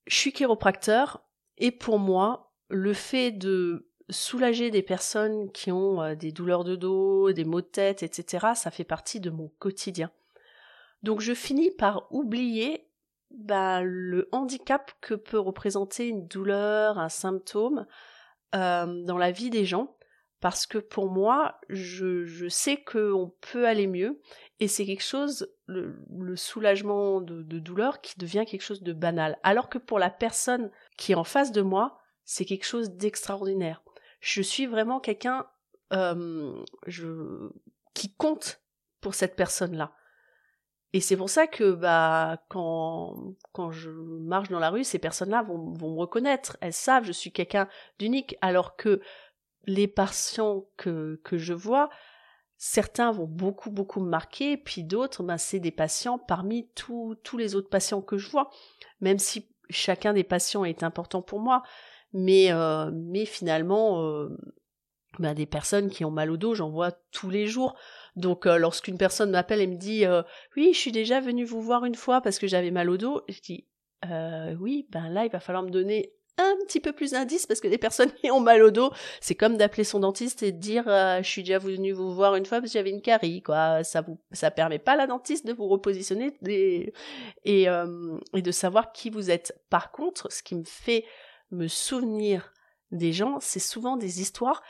Je 0.06 0.16
suis 0.16 0.32
chiropracteur 0.32 1.24
et 1.58 1.72
pour 1.72 2.00
moi, 2.00 2.54
le 2.70 2.94
fait 2.94 3.32
de 3.32 3.90
soulager 4.10 4.72
des 4.72 4.84
personnes 4.84 5.52
qui 5.52 5.72
ont 5.72 6.02
euh, 6.02 6.16
des 6.16 6.32
douleurs 6.32 6.64
de 6.64 6.76
dos, 6.76 7.32
des 7.34 7.46
maux 7.46 7.62
de 7.62 7.68
tête, 7.68 8.04
etc., 8.04 8.48
ça 8.56 8.72
fait 8.72 8.84
partie 8.84 9.20
de 9.20 9.30
mon 9.30 9.50
quotidien. 9.60 10.12
Donc 11.04 11.22
je 11.22 11.34
finis 11.34 11.72
par 11.72 12.08
oublier 12.12 12.90
bah, 13.32 13.82
le 13.84 14.30
handicap 14.32 14.92
que 15.02 15.14
peut 15.14 15.40
représenter 15.40 16.08
une 16.08 16.28
douleur, 16.28 16.98
un 16.98 17.10
symptôme 17.10 17.86
euh, 18.56 19.04
dans 19.04 19.18
la 19.18 19.32
vie 19.32 19.50
des 19.50 19.66
gens, 19.66 19.97
parce 20.40 20.66
que 20.66 20.78
pour 20.78 21.10
moi, 21.10 21.60
je, 21.70 22.48
sais 22.50 22.78
qu'on 22.78 23.34
peut 23.52 23.68
aller 23.68 23.88
mieux, 23.88 24.22
et 24.60 24.68
c'est 24.68 24.86
quelque 24.86 25.04
chose, 25.04 25.52
le, 25.66 26.36
soulagement 26.36 27.22
de, 27.22 27.42
douleur, 27.60 28.02
qui 28.02 28.18
devient 28.20 28.46
quelque 28.48 28.62
chose 28.62 28.84
de 28.84 28.94
banal. 28.94 29.38
Alors 29.44 29.70
que 29.70 29.78
pour 29.78 30.00
la 30.00 30.10
personne 30.10 30.72
qui 30.98 31.12
est 31.12 31.16
en 31.16 31.24
face 31.24 31.52
de 31.52 31.62
moi, 31.62 32.00
c'est 32.24 32.46
quelque 32.46 32.66
chose 32.66 32.92
d'extraordinaire 32.92 33.82
je 34.20 34.42
suis 34.42 34.66
vraiment 34.66 35.00
quelqu'un 35.00 35.46
euh, 35.94 36.64
qui 37.94 38.14
compte 38.16 38.62
pour 39.02 39.16
cette 39.16 39.36
personne-là. 39.36 39.94
Et 40.94 41.02
c'est 41.02 41.18
pour 41.18 41.30
ça 41.30 41.48
que 41.48 41.74
bah 41.74 42.42
quand 42.50 43.36
quand 43.52 43.72
je 43.72 43.90
marche 43.90 44.50
dans 44.50 44.60
la 44.60 44.70
rue, 44.70 44.86
ces 44.86 45.00
personnes-là 45.00 45.44
vont, 45.44 45.74
vont 45.74 45.94
me 45.94 46.00
reconnaître. 46.00 46.58
Elles 46.62 46.74
savent 46.74 47.04
je 47.04 47.12
suis 47.12 47.32
quelqu'un 47.32 47.68
d'unique, 48.00 48.38
alors 48.42 48.78
que 48.78 49.02
les 49.68 49.88
patients 49.88 50.66
que 50.78 51.22
que 51.24 51.38
je 51.38 51.54
vois, 51.54 51.90
certains 52.58 53.12
vont 53.12 53.28
beaucoup 53.28 53.70
beaucoup 53.70 54.00
me 54.00 54.10
marquer, 54.10 54.58
puis 54.58 54.84
d'autres, 54.84 55.24
bah, 55.24 55.38
c'est 55.38 55.60
des 55.60 55.72
patients 55.72 56.18
parmi 56.18 56.70
tous 56.74 57.38
les 57.38 57.56
autres 57.56 57.70
patients 57.70 58.02
que 58.02 58.18
je 58.18 58.30
vois. 58.30 58.50
Même 59.02 59.20
si 59.20 59.48
chacun 59.70 60.14
des 60.14 60.24
patients 60.24 60.66
est 60.66 60.84
important 60.84 61.22
pour 61.22 61.40
moi, 61.40 61.64
mais, 62.14 62.52
euh, 62.52 62.90
mais 62.94 63.26
finalement, 63.26 64.04
euh, 64.04 64.30
ben 65.20 65.34
des 65.34 65.46
personnes 65.46 65.90
qui 65.90 66.06
ont 66.06 66.12
mal 66.12 66.32
au 66.32 66.38
dos, 66.38 66.56
j'en 66.56 66.70
vois 66.70 66.92
tous 67.12 67.30
les 67.30 67.48
jours. 67.48 67.76
Donc 68.16 68.46
euh, 68.46 68.58
lorsqu'une 68.58 68.98
personne 68.98 69.32
m'appelle 69.32 69.62
et 69.62 69.68
me 69.68 69.76
dit 69.76 70.06
oui, 70.56 70.72
je 70.74 70.80
suis 70.80 70.92
déjà 70.92 71.20
venu 71.20 71.44
vous 71.44 71.62
voir 71.62 71.86
une 71.86 71.96
fois 71.96 72.22
parce 72.22 72.40
que 72.40 72.48
j'avais 72.48 72.72
mal 72.72 72.90
au 72.90 72.98
dos, 72.98 73.22
je 73.28 73.40
dis 73.42 73.68
oui, 74.60 74.88
ben 74.90 75.10
là 75.10 75.26
il 75.26 75.32
va 75.32 75.40
falloir 75.40 75.64
me 75.64 75.72
donner 75.72 76.14
un 76.38 76.56
petit 76.66 76.80
peu 76.80 76.94
plus 76.94 77.12
d'indices 77.12 77.46
parce 77.46 77.60
que 77.60 77.68
des 77.68 77.78
personnes 77.78 78.12
qui 78.22 78.32
ont 78.32 78.40
mal 78.40 78.64
au 78.64 78.72
dos, 78.72 78.92
c'est 79.22 79.36
comme 79.36 79.58
d'appeler 79.58 79.84
son 79.84 80.00
dentiste 80.00 80.44
et 80.44 80.52
de 80.52 80.58
dire 80.58 80.84
je 80.86 81.28
suis 81.28 81.44
déjà 81.44 81.60
venu 81.60 81.92
vous 81.92 82.14
voir 82.14 82.36
une 82.36 82.46
fois 82.46 82.60
parce 82.60 82.72
que 82.72 82.78
j'avais 82.78 82.92
une 82.92 83.02
carie 83.02 83.42
quoi. 83.42 83.84
Ça 83.84 84.02
vous 84.02 84.20
ça 84.32 84.52
permet 84.52 84.80
pas 84.80 84.94
à 84.94 84.98
la 84.98 85.08
dentiste 85.08 85.46
de 85.46 85.54
vous 85.54 85.68
repositionner 85.68 86.34
et 86.48 86.94
et, 87.46 87.68
et 88.34 88.42
de 88.42 88.52
savoir 88.52 88.92
qui 88.92 89.10
vous 89.10 89.32
êtes. 89.32 89.60
Par 89.70 89.92
contre, 89.92 90.32
ce 90.32 90.44
qui 90.44 90.56
me 90.56 90.64
fait 90.66 91.06
me 91.52 91.68
souvenir 91.68 92.54
des 92.92 93.14
gens, 93.14 93.38
c'est 93.42 93.60
souvent 93.60 93.98
des 93.98 94.22
histoires 94.22 94.62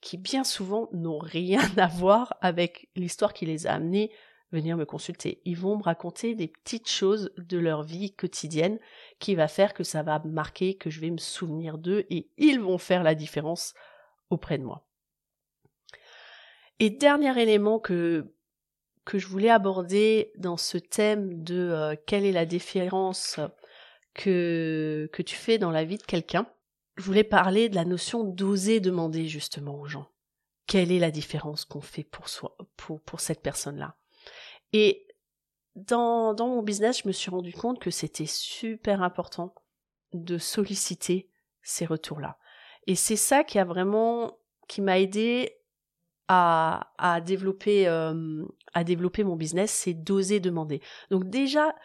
qui 0.00 0.18
bien 0.18 0.44
souvent 0.44 0.88
n'ont 0.92 1.18
rien 1.18 1.60
à 1.78 1.86
voir 1.88 2.36
avec 2.40 2.88
l'histoire 2.94 3.32
qui 3.32 3.46
les 3.46 3.66
a 3.66 3.72
amenés 3.72 4.12
venir 4.54 4.76
me 4.76 4.84
consulter. 4.84 5.40
Ils 5.44 5.58
vont 5.58 5.76
me 5.76 5.82
raconter 5.82 6.34
des 6.34 6.48
petites 6.48 6.88
choses 6.88 7.32
de 7.36 7.58
leur 7.58 7.82
vie 7.82 8.12
quotidienne 8.12 8.78
qui 9.18 9.34
va 9.34 9.48
faire 9.48 9.74
que 9.74 9.84
ça 9.84 10.02
va 10.02 10.20
marquer, 10.24 10.76
que 10.76 10.90
je 10.90 11.00
vais 11.00 11.10
me 11.10 11.18
souvenir 11.18 11.78
d'eux 11.78 12.06
et 12.10 12.30
ils 12.36 12.60
vont 12.60 12.78
faire 12.78 13.02
la 13.02 13.14
différence 13.14 13.74
auprès 14.30 14.58
de 14.58 14.64
moi. 14.64 14.86
Et 16.80 16.90
dernier 16.90 17.40
élément 17.40 17.78
que 17.78 18.34
que 19.04 19.18
je 19.18 19.26
voulais 19.26 19.50
aborder 19.50 20.32
dans 20.38 20.56
ce 20.56 20.78
thème 20.78 21.42
de 21.42 21.56
euh, 21.58 21.94
quelle 22.06 22.24
est 22.24 22.32
la 22.32 22.46
différence 22.46 23.38
que, 24.14 25.10
que 25.12 25.22
tu 25.22 25.34
fais 25.36 25.58
dans 25.58 25.70
la 25.70 25.84
vie 25.84 25.98
de 25.98 26.02
quelqu'un, 26.02 26.46
je 26.96 27.02
voulais 27.02 27.24
parler 27.24 27.68
de 27.68 27.74
la 27.74 27.84
notion 27.84 28.24
d'oser 28.24 28.80
demander 28.80 29.26
justement 29.26 29.78
aux 29.78 29.86
gens. 29.86 30.08
Quelle 30.66 30.92
est 30.92 30.98
la 30.98 31.10
différence 31.10 31.64
qu'on 31.64 31.80
fait 31.80 32.04
pour 32.04 32.28
soi, 32.28 32.56
pour, 32.76 33.02
pour 33.02 33.20
cette 33.20 33.42
personne-là? 33.42 33.96
Et 34.74 35.06
dans, 35.76 36.34
mon 36.36 36.62
business, 36.62 37.02
je 37.02 37.08
me 37.08 37.12
suis 37.12 37.30
rendu 37.30 37.52
compte 37.52 37.78
que 37.78 37.92
c'était 37.92 38.26
super 38.26 39.02
important 39.02 39.54
de 40.12 40.36
solliciter 40.36 41.30
ces 41.62 41.86
retours-là. 41.86 42.38
Et 42.88 42.96
c'est 42.96 43.16
ça 43.16 43.44
qui 43.44 43.60
a 43.60 43.64
vraiment, 43.64 44.36
qui 44.66 44.82
m'a 44.82 44.98
aidé 44.98 45.52
à, 46.26 46.92
à 46.98 47.20
développer, 47.20 47.86
euh, 47.86 48.44
à 48.72 48.82
développer 48.82 49.22
mon 49.22 49.36
business, 49.36 49.70
c'est 49.70 49.94
d'oser 49.94 50.40
demander. 50.40 50.82
Donc 51.10 51.30
déjà, 51.30 51.76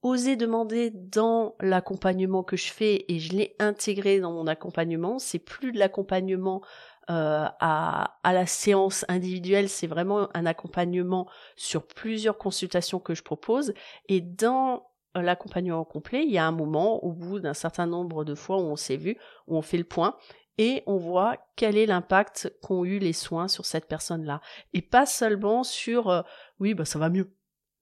oser 0.00 0.36
demander 0.36 0.90
dans 0.90 1.56
l'accompagnement 1.60 2.42
que 2.42 2.56
je 2.56 2.72
fais 2.72 3.04
et 3.08 3.18
je 3.18 3.34
l'ai 3.34 3.54
intégré 3.58 4.18
dans 4.18 4.32
mon 4.32 4.46
accompagnement. 4.46 5.18
C'est 5.18 5.38
plus 5.38 5.72
de 5.72 5.78
l'accompagnement 5.78 6.62
euh, 7.10 7.46
à, 7.60 8.18
à 8.22 8.32
la 8.32 8.46
séance 8.46 9.04
individuelle, 9.08 9.68
c'est 9.68 9.86
vraiment 9.86 10.28
un 10.34 10.46
accompagnement 10.46 11.28
sur 11.56 11.86
plusieurs 11.86 12.38
consultations 12.38 13.00
que 13.00 13.14
je 13.14 13.22
propose. 13.22 13.74
Et 14.08 14.20
dans 14.20 14.86
l'accompagnement 15.14 15.84
complet, 15.84 16.24
il 16.24 16.30
y 16.30 16.38
a 16.38 16.46
un 16.46 16.52
moment, 16.52 17.02
au 17.04 17.12
bout 17.12 17.40
d'un 17.40 17.54
certain 17.54 17.86
nombre 17.86 18.24
de 18.24 18.34
fois 18.34 18.58
où 18.58 18.66
on 18.66 18.76
s'est 18.76 18.96
vu, 18.96 19.16
où 19.48 19.56
on 19.56 19.62
fait 19.62 19.78
le 19.78 19.84
point 19.84 20.16
et 20.58 20.82
on 20.86 20.98
voit 20.98 21.38
quel 21.56 21.78
est 21.78 21.86
l'impact 21.86 22.52
qu'ont 22.62 22.84
eu 22.84 22.98
les 22.98 23.14
soins 23.14 23.48
sur 23.48 23.64
cette 23.64 23.88
personne-là. 23.88 24.42
Et 24.74 24.82
pas 24.82 25.06
seulement 25.06 25.64
sur 25.64 26.10
euh, 26.10 26.22
oui, 26.58 26.74
bah 26.74 26.84
ça 26.84 26.98
va 26.98 27.08
mieux. 27.08 27.34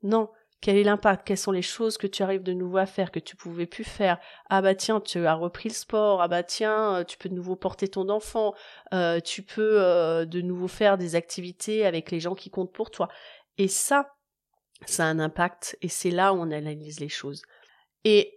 Non, 0.04 0.30
quel 0.60 0.76
est 0.76 0.82
l'impact? 0.82 1.26
Quelles 1.26 1.38
sont 1.38 1.52
les 1.52 1.62
choses 1.62 1.98
que 1.98 2.08
tu 2.08 2.22
arrives 2.22 2.42
de 2.42 2.52
nouveau 2.52 2.78
à 2.78 2.86
faire 2.86 3.12
que 3.12 3.20
tu 3.20 3.36
pouvais 3.36 3.66
plus 3.66 3.84
faire? 3.84 4.18
Ah 4.50 4.60
bah 4.60 4.74
tiens, 4.74 5.00
tu 5.00 5.24
as 5.24 5.34
repris 5.34 5.68
le 5.68 5.74
sport. 5.74 6.20
Ah 6.20 6.26
bah 6.26 6.42
tiens, 6.42 6.96
euh, 6.96 7.04
tu 7.04 7.16
peux 7.16 7.28
de 7.28 7.34
nouveau 7.34 7.54
porter 7.54 7.86
ton 7.86 8.08
enfant. 8.08 8.54
Euh, 8.92 9.20
tu 9.20 9.42
peux 9.42 9.80
euh, 9.80 10.24
de 10.24 10.40
nouveau 10.40 10.66
faire 10.66 10.98
des 10.98 11.14
activités 11.14 11.86
avec 11.86 12.10
les 12.10 12.18
gens 12.18 12.34
qui 12.34 12.50
comptent 12.50 12.72
pour 12.72 12.90
toi. 12.90 13.08
Et 13.56 13.68
ça, 13.68 14.16
ça 14.86 15.04
a 15.04 15.06
un 15.06 15.20
impact. 15.20 15.78
Et 15.80 15.88
c'est 15.88 16.10
là 16.10 16.32
où 16.32 16.38
on 16.38 16.50
analyse 16.50 16.98
les 17.00 17.08
choses. 17.08 17.42
Et 18.04 18.34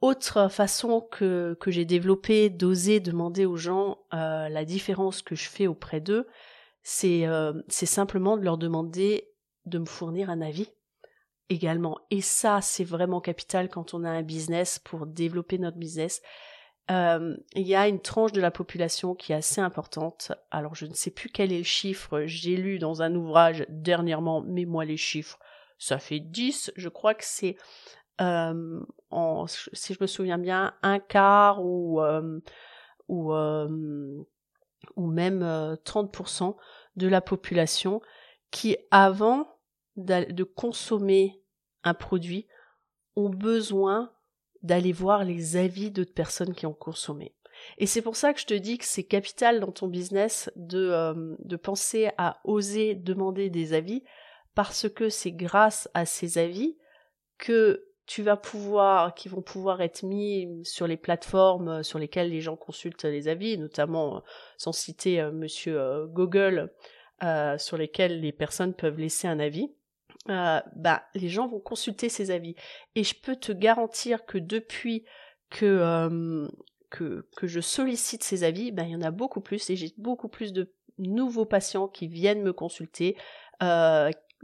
Autre 0.00 0.48
façon 0.48 1.02
que, 1.02 1.58
que 1.60 1.70
j'ai 1.70 1.84
développée 1.84 2.48
d'oser 2.48 3.00
demander 3.00 3.44
aux 3.44 3.58
gens 3.58 3.98
la 4.12 4.64
différence 4.64 5.20
que 5.20 5.34
je 5.34 5.46
fais 5.46 5.66
auprès 5.66 6.00
d'eux, 6.00 6.26
c'est 6.82 7.26
c'est 7.68 7.84
simplement 7.84 8.38
de 8.38 8.42
leur 8.42 8.56
demander 8.56 9.28
de 9.66 9.78
me 9.78 9.84
fournir 9.84 10.30
un 10.30 10.40
avis 10.40 10.70
également. 11.50 11.98
Et 12.10 12.22
ça, 12.22 12.60
c'est 12.62 12.84
vraiment 12.84 13.20
capital 13.20 13.68
quand 13.68 13.92
on 13.92 14.04
a 14.04 14.10
un 14.10 14.22
business 14.22 14.78
pour 14.78 15.06
développer 15.06 15.58
notre 15.58 15.76
business. 15.76 16.22
Euh, 16.90 17.36
il 17.54 17.66
y 17.66 17.74
a 17.74 17.86
une 17.86 18.00
tranche 18.00 18.32
de 18.32 18.40
la 18.40 18.50
population 18.50 19.14
qui 19.14 19.32
est 19.32 19.36
assez 19.36 19.60
importante. 19.60 20.32
Alors 20.50 20.74
je 20.74 20.86
ne 20.86 20.94
sais 20.94 21.10
plus 21.10 21.28
quel 21.28 21.52
est 21.52 21.58
le 21.58 21.64
chiffre, 21.64 22.22
j'ai 22.24 22.56
lu 22.56 22.78
dans 22.78 23.02
un 23.02 23.14
ouvrage 23.14 23.66
dernièrement, 23.68 24.42
mais 24.46 24.64
moi 24.64 24.84
les 24.84 24.96
chiffres, 24.96 25.38
ça 25.78 25.98
fait 25.98 26.20
10, 26.20 26.72
je 26.76 26.88
crois 26.88 27.14
que 27.14 27.24
c'est 27.24 27.56
euh, 28.20 28.80
si 29.72 29.94
je 29.94 29.98
me 30.00 30.06
souviens 30.06 30.38
bien, 30.38 30.74
un 30.82 30.98
quart 30.98 31.64
ou, 31.64 32.00
euh, 32.02 32.40
ou, 33.08 33.32
ou 34.96 35.06
même 35.06 35.42
30% 35.84 36.56
de 36.96 37.08
la 37.08 37.20
population 37.20 38.02
qui, 38.50 38.76
avant 38.90 39.46
de 39.96 40.42
consommer 40.42 41.39
un 41.84 41.94
produit, 41.94 42.46
ont 43.16 43.30
besoin 43.30 44.12
d'aller 44.62 44.92
voir 44.92 45.24
les 45.24 45.56
avis 45.56 45.90
d'autres 45.90 46.14
personnes 46.14 46.54
qui 46.54 46.66
ont 46.66 46.74
consommé. 46.74 47.34
Et 47.78 47.86
c'est 47.86 48.02
pour 48.02 48.16
ça 48.16 48.32
que 48.32 48.40
je 48.40 48.46
te 48.46 48.54
dis 48.54 48.78
que 48.78 48.84
c'est 48.84 49.04
capital 49.04 49.60
dans 49.60 49.72
ton 49.72 49.88
business 49.88 50.50
de, 50.56 51.36
de 51.38 51.56
penser 51.56 52.10
à 52.16 52.40
oser 52.44 52.94
demander 52.94 53.50
des 53.50 53.72
avis, 53.72 54.02
parce 54.54 54.88
que 54.88 55.08
c'est 55.08 55.32
grâce 55.32 55.88
à 55.94 56.06
ces 56.06 56.38
avis 56.38 56.76
que 57.38 57.90
tu 58.10 58.22
vas 58.22 58.36
pouvoir, 58.36 59.14
qui 59.14 59.28
vont 59.28 59.40
pouvoir 59.40 59.80
être 59.82 60.02
mis 60.02 60.48
sur 60.64 60.88
les 60.88 60.96
plateformes 60.96 61.68
euh, 61.68 61.82
sur 61.84 62.00
lesquelles 62.00 62.28
les 62.28 62.40
gens 62.40 62.56
consultent 62.56 63.04
les 63.04 63.28
avis, 63.28 63.56
notamment 63.56 64.16
euh, 64.16 64.20
sans 64.56 64.72
citer 64.72 65.20
euh, 65.20 65.30
Monsieur 65.30 66.06
Google, 66.08 66.72
sur 67.58 67.76
lesquels 67.76 68.20
les 68.20 68.32
personnes 68.32 68.74
peuvent 68.74 68.98
laisser 68.98 69.28
un 69.28 69.38
avis. 69.38 69.70
Bah, 70.26 71.02
les 71.14 71.28
gens 71.28 71.48
vont 71.48 71.60
consulter 71.60 72.08
ces 72.08 72.30
avis. 72.30 72.54
Et 72.94 73.04
je 73.04 73.14
peux 73.20 73.36
te 73.36 73.52
garantir 73.52 74.26
que 74.26 74.38
depuis 74.38 75.04
que 75.50 76.48
que 76.90 77.46
je 77.46 77.60
sollicite 77.60 78.24
ces 78.24 78.44
avis, 78.44 78.72
bah, 78.72 78.82
il 78.82 78.90
y 78.90 78.96
en 78.96 79.02
a 79.02 79.10
beaucoup 79.10 79.40
plus 79.40 79.70
et 79.70 79.76
j'ai 79.76 79.92
beaucoup 79.96 80.28
plus 80.28 80.52
de 80.52 80.72
nouveaux 80.98 81.46
patients 81.46 81.88
qui 81.88 82.08
viennent 82.08 82.42
me 82.42 82.52
consulter 82.52 83.16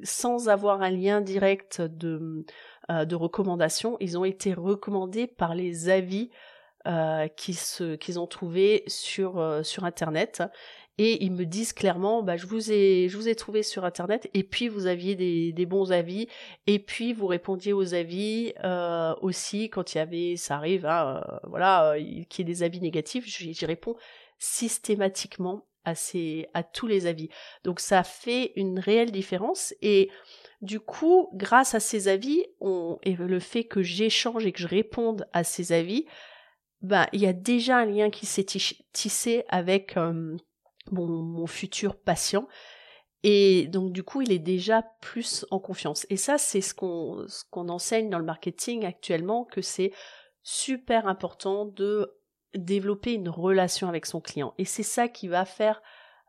sans 0.02 0.48
avoir 0.48 0.82
un 0.82 0.90
lien 0.90 1.20
direct 1.20 1.80
de 1.80 2.44
euh, 2.90 3.04
de 3.04 3.16
recommandations, 3.16 3.96
ils 3.98 4.16
ont 4.16 4.24
été 4.24 4.54
recommandés 4.54 5.26
par 5.26 5.56
les 5.56 5.88
avis 5.88 6.30
euh, 6.86 7.28
qu'ils 7.28 8.18
ont 8.18 8.26
trouvés 8.26 8.84
sur, 8.86 9.38
euh, 9.38 9.62
sur 9.62 9.84
Internet. 9.84 10.42
Et 10.98 11.24
ils 11.24 11.32
me 11.32 11.44
disent 11.44 11.72
clairement, 11.72 12.22
bah, 12.22 12.36
je 12.36 12.46
vous 12.46 12.70
ai, 12.70 13.34
trouvé 13.34 13.62
sur 13.62 13.84
Internet, 13.84 14.30
et 14.32 14.42
puis 14.42 14.68
vous 14.68 14.86
aviez 14.86 15.14
des, 15.14 15.66
bons 15.66 15.92
avis, 15.92 16.26
et 16.66 16.78
puis 16.78 17.12
vous 17.12 17.26
répondiez 17.26 17.74
aux 17.74 17.92
avis 17.92 18.54
euh, 18.64 19.14
aussi 19.20 19.68
quand 19.68 19.94
il 19.94 19.98
y 19.98 20.00
avait, 20.00 20.36
ça 20.36 20.56
arrive, 20.56 20.86
hein, 20.86 21.22
voilà, 21.42 21.96
qu'il 22.30 22.48
y 22.48 22.50
ait 22.50 22.54
des 22.54 22.62
avis 22.62 22.80
négatifs, 22.80 23.26
j'y 23.26 23.66
réponds 23.66 23.96
systématiquement 24.38 25.66
à 25.84 26.62
tous 26.62 26.86
les 26.86 27.06
avis. 27.06 27.28
Donc 27.64 27.80
ça 27.80 28.02
fait 28.02 28.52
une 28.56 28.78
réelle 28.78 29.12
différence 29.12 29.74
et 29.82 30.10
du 30.62 30.80
coup, 30.80 31.28
grâce 31.34 31.74
à 31.74 31.80
ces 31.80 32.08
avis, 32.08 32.44
et 33.02 33.14
le 33.14 33.40
fait 33.40 33.64
que 33.64 33.82
j'échange 33.82 34.46
et 34.46 34.52
que 34.52 34.60
je 34.60 34.66
réponde 34.66 35.26
à 35.32 35.44
ces 35.44 35.72
avis, 35.72 36.06
bah, 36.82 37.08
il 37.12 37.20
y 37.20 37.26
a 37.26 37.32
déjà 37.32 37.78
un 37.78 37.86
lien 37.86 38.10
qui 38.10 38.26
s'est 38.26 38.46
tissé 38.92 39.44
avec 39.48 39.96
euh, 39.96 40.36
mon, 40.92 41.46
futur 41.46 41.96
patient. 41.96 42.46
Et 43.22 43.66
donc, 43.68 43.92
du 43.92 44.02
coup, 44.02 44.22
il 44.22 44.30
est 44.30 44.38
déjà 44.38 44.82
plus 45.00 45.46
en 45.50 45.58
confiance. 45.58 46.06
Et 46.10 46.16
ça, 46.16 46.38
c'est 46.38 46.60
ce 46.60 46.74
qu'on 46.74 47.68
enseigne 47.68 48.10
dans 48.10 48.18
le 48.18 48.24
marketing 48.24 48.84
actuellement, 48.84 49.44
que 49.44 49.62
c'est 49.62 49.92
super 50.42 51.08
important 51.08 51.64
de 51.64 52.14
développer 52.54 53.14
une 53.14 53.28
relation 53.28 53.88
avec 53.88 54.06
son 54.06 54.20
client. 54.20 54.54
Et 54.58 54.64
c'est 54.64 54.84
ça 54.84 55.08
qui 55.08 55.28
va 55.28 55.44
faire 55.44 55.82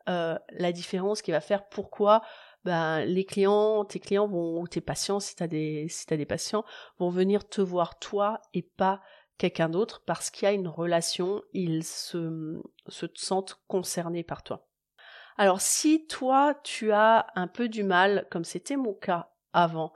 euh, 0.09 0.37
la 0.51 0.71
différence, 0.71 1.21
qui 1.21 1.31
va 1.31 1.41
faire 1.41 1.67
pourquoi 1.67 2.21
ben, 2.63 3.05
les 3.05 3.25
clients, 3.25 3.85
tes 3.85 3.99
clients 3.99 4.27
vont, 4.27 4.59
ou 4.59 4.67
tes 4.67 4.81
patients, 4.81 5.19
si 5.19 5.35
tu 5.35 5.43
as 5.43 5.47
des 5.47 6.25
patients, 6.27 6.65
vont 6.97 7.09
venir 7.09 7.47
te 7.47 7.61
voir 7.61 7.99
toi 7.99 8.41
et 8.53 8.61
pas 8.61 9.01
quelqu'un 9.37 9.69
d'autre 9.69 10.03
parce 10.05 10.29
qu'il 10.29 10.45
y 10.45 10.49
a 10.49 10.53
une 10.53 10.67
relation, 10.67 11.41
ils 11.53 11.83
se, 11.83 12.61
se 12.87 13.05
sentent 13.15 13.59
concernés 13.67 14.23
par 14.23 14.43
toi. 14.43 14.67
Alors 15.37 15.61
si 15.61 16.07
toi, 16.07 16.59
tu 16.63 16.91
as 16.91 17.27
un 17.35 17.47
peu 17.47 17.69
du 17.69 17.83
mal, 17.83 18.27
comme 18.31 18.43
c'était 18.43 18.75
mon 18.75 18.93
cas 18.93 19.29
avant, 19.53 19.93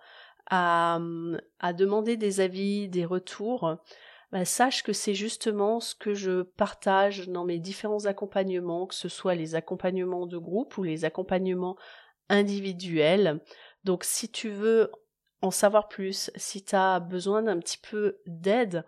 à, 0.49 0.99
à 1.59 1.73
demander 1.73 2.17
des 2.17 2.41
avis, 2.41 2.89
des 2.89 3.05
retours, 3.05 3.77
ben, 4.31 4.45
sache 4.45 4.83
que 4.83 4.93
c'est 4.93 5.13
justement 5.13 5.79
ce 5.79 5.93
que 5.93 6.13
je 6.13 6.43
partage 6.43 7.27
dans 7.27 7.43
mes 7.43 7.59
différents 7.59 8.05
accompagnements, 8.05 8.87
que 8.87 8.95
ce 8.95 9.09
soit 9.09 9.35
les 9.35 9.55
accompagnements 9.55 10.25
de 10.25 10.37
groupe 10.37 10.77
ou 10.77 10.83
les 10.83 11.03
accompagnements 11.03 11.75
individuel. 12.29 13.41
Donc 13.83 14.03
si 14.03 14.31
tu 14.31 14.49
veux 14.49 14.91
en 15.41 15.51
savoir 15.51 15.87
plus, 15.87 16.31
si 16.35 16.63
tu 16.63 16.75
as 16.75 16.99
besoin 16.99 17.43
d'un 17.43 17.59
petit 17.59 17.79
peu 17.79 18.19
d'aide 18.25 18.85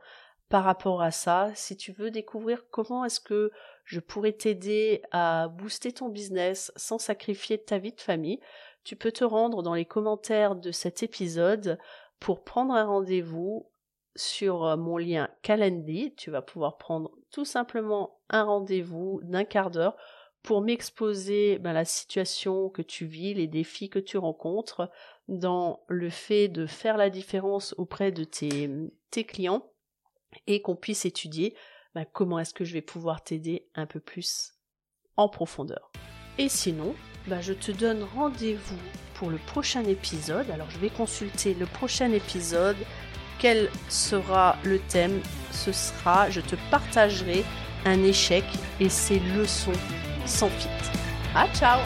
par 0.54 0.66
rapport 0.66 1.02
à 1.02 1.10
ça, 1.10 1.50
si 1.56 1.76
tu 1.76 1.94
veux 1.94 2.12
découvrir 2.12 2.70
comment 2.70 3.04
est-ce 3.04 3.20
que 3.20 3.50
je 3.86 4.00
pourrais 4.00 4.34
t'aider 4.34 5.02
à 5.12 5.48
booster 5.48 5.92
ton 5.92 6.10
business 6.10 6.72
sans 6.76 7.00
sacrifier 7.00 7.58
ta 7.58 7.80
vie 7.80 7.92
de 7.92 8.00
famille, 8.00 8.40
tu 8.84 8.96
peux 8.96 9.12
te 9.12 9.24
rendre 9.24 9.64
dans 9.64 9.74
les 9.74 9.86
commentaires 9.86 10.56
de 10.56 10.72
cet 10.72 11.02
épisode 11.02 11.80
pour 12.20 12.44
prendre 12.44 12.76
un 12.76 12.86
rendez-vous 12.86 13.68
sur 14.16 14.64
euh, 14.64 14.78
mon 14.78 14.98
lien 14.98 15.28
Calendly. 15.42 16.14
Tu 16.14 16.30
vas 16.30 16.44
pouvoir 16.44 16.78
prendre 16.78 17.10
tout 17.32 17.46
simplement 17.46 18.20
un 18.30 18.44
rendez-vous 18.44 19.22
d'un 19.24 19.46
quart 19.46 19.72
d'heure 19.72 19.98
pour 20.44 20.62
m'exposer 20.62 21.58
ben, 21.58 21.74
la 21.74 21.86
situation 21.86 22.70
que 22.70 22.84
tu 22.84 23.08
vis, 23.08 23.34
les 23.34 23.48
défis 23.48 23.90
que 23.90 23.98
tu 23.98 24.20
rencontres, 24.20 24.92
dans 25.28 25.84
le 25.88 26.12
fait 26.12 26.48
de 26.48 26.68
faire 26.68 26.98
la 26.98 27.10
différence 27.10 27.74
auprès 27.80 28.12
de 28.12 28.24
tes, 28.24 28.70
tes 29.10 29.24
clients 29.24 29.73
et 30.48 30.62
qu'on 30.62 30.76
puisse 30.76 31.06
étudier 31.06 31.56
ben, 31.96 32.06
comment 32.12 32.40
est-ce 32.40 32.54
que 32.54 32.66
je 32.66 32.74
vais 32.74 32.82
pouvoir 32.82 33.24
t'aider 33.24 33.68
un 33.76 33.86
peu 33.86 34.00
plus 34.00 34.54
en 35.16 35.30
profondeur. 35.30 35.92
Et 36.38 36.50
sinon, 36.50 36.96
ben, 37.28 37.42
je 37.42 37.54
te 37.54 37.72
donne 37.72 38.04
rendez-vous 38.04 38.80
pour 39.16 39.30
le 39.30 39.38
prochain 39.38 39.84
épisode. 39.86 40.50
Alors 40.50 40.70
je 40.72 40.80
vais 40.80 40.90
consulter 40.90 41.54
le 41.54 41.66
prochain 41.66 42.12
épisode. 42.12 42.78
Quel 43.40 43.70
sera 43.90 44.58
le 44.64 44.80
thème? 44.80 45.22
Ce 45.52 45.72
sera, 45.72 46.30
je 46.30 46.42
te 46.42 46.56
partagerai 46.72 47.44
un 47.86 48.04
échec 48.04 48.46
et 48.80 48.90
ses 48.90 49.20
leçons 49.20 49.72
sans 50.26 50.50
fit. 50.50 50.68
Ah, 51.36 51.48
ciao 51.54 51.80